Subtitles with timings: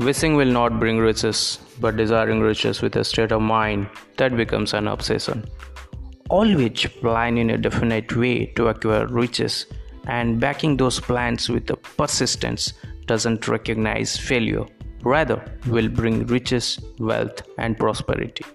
[0.00, 3.86] Wishing will not bring riches, but desiring riches with a state of mind
[4.16, 5.44] that becomes an obsession.
[6.30, 9.66] Always plan in a definite way to acquire riches,
[10.06, 12.72] and backing those plans with a persistence
[13.04, 14.64] doesn't recognize failure,
[15.02, 18.46] rather, will bring riches, wealth, and prosperity.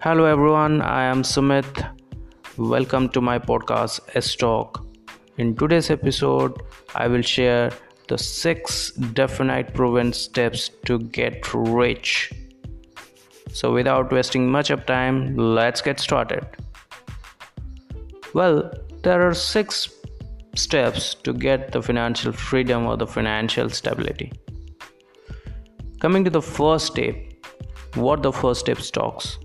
[0.00, 1.86] Hello, everyone, I am Sumit.
[2.56, 4.86] Welcome to my podcast, S Talk.
[5.36, 6.62] In today's episode,
[6.94, 7.70] I will share
[8.08, 12.32] the six definite proven steps to get rich.
[13.52, 16.46] So, without wasting much of time, let's get started.
[18.34, 18.70] Well,
[19.02, 19.90] there are six
[20.54, 24.32] steps to get the financial freedom or the financial stability.
[26.00, 27.16] Coming to the first step,
[27.94, 29.38] what the first step talks.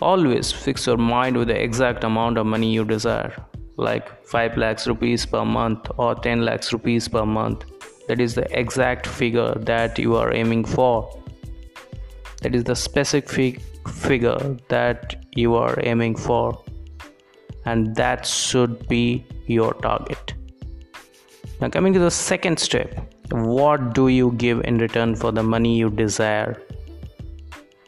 [0.00, 3.34] Always fix your mind with the exact amount of money you desire
[3.76, 7.64] like 5 lakhs rupees per month or 10 lakhs rupees per month.
[8.08, 11.20] That is the exact figure that you are aiming for.
[12.42, 16.62] That is the specific figure that you are aiming for.
[17.64, 20.34] And that should be your target.
[21.60, 25.78] Now coming to the second step what do you give in return for the money
[25.78, 26.60] you desire?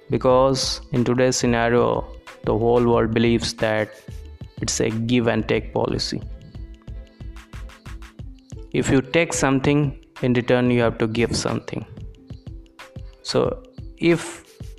[0.09, 2.07] Because in today's scenario
[2.45, 3.91] the whole world believes that
[4.65, 6.20] it's a give and take policy.
[8.73, 9.83] If you take something
[10.23, 11.84] in return you have to give something.
[13.23, 13.41] So
[13.98, 14.27] if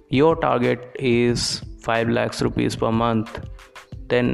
[0.10, 3.40] your target is 5 lakhs rupees per month
[4.14, 4.32] then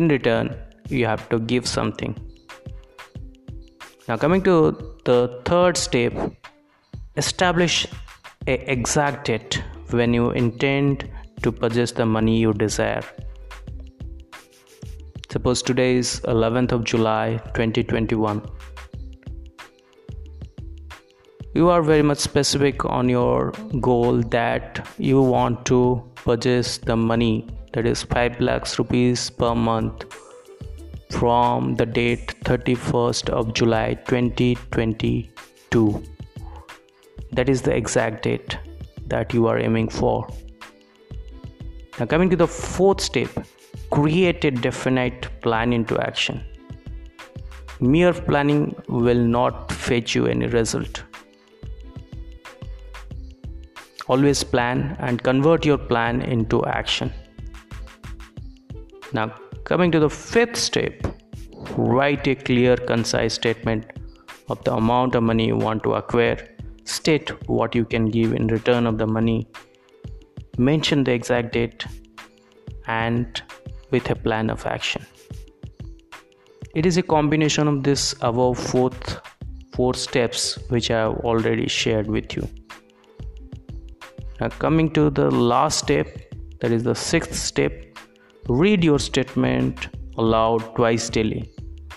[0.00, 0.54] in return
[0.88, 2.14] you have to give something.
[4.08, 4.54] Now coming to
[5.04, 5.18] the
[5.50, 6.12] third step
[7.16, 7.86] establish
[8.46, 11.08] a exact date when you intend
[11.42, 13.04] to purchase the money you desire
[15.32, 18.42] Suppose today is 11th of July 2021.
[21.54, 27.48] You are very much specific on your goal that you want to purchase the money
[27.72, 30.04] that is 5 lakhs rupees per month
[31.08, 36.04] from the date 31st of July 2022.
[37.32, 38.58] That is the exact date
[39.06, 40.28] that you are aiming for.
[41.98, 43.30] Now, coming to the fourth step
[43.92, 46.42] create a definite plan into action.
[47.80, 51.02] Mere planning will not fetch you any result.
[54.08, 57.12] Always plan and convert your plan into action.
[59.12, 61.06] Now, coming to the fifth step,
[61.76, 63.84] write a clear, concise statement
[64.48, 66.48] of the amount of money you want to acquire.
[66.84, 69.46] State what you can give in return of the money.
[70.56, 71.84] Mention the exact date
[72.86, 73.42] and
[73.92, 75.06] with a plan of action.
[76.74, 79.20] It is a combination of this above fourth
[79.74, 82.48] four steps which I have already shared with you.
[84.40, 86.08] Now coming to the last step,
[86.60, 87.72] that is the sixth step,
[88.48, 89.88] read your statement
[90.18, 91.50] aloud twice daily.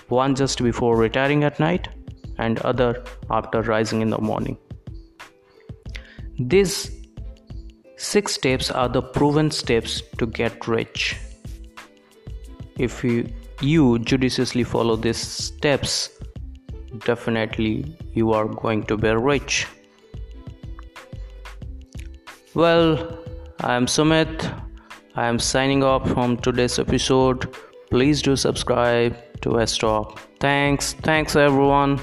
[0.09, 1.89] One just before retiring at night
[2.37, 4.57] and other after rising in the morning.
[6.37, 6.91] These
[7.97, 11.15] six steps are the proven steps to get rich
[12.77, 13.27] if you,
[13.61, 16.09] you judiciously follow these steps
[16.99, 19.67] definitely you are going to be rich.
[22.53, 23.19] Well
[23.61, 24.51] i am sumit.
[25.15, 27.55] I am signing off from today's episode.
[27.89, 30.93] Please do subscribe to s talk thanks.
[30.93, 31.99] Thanks everyone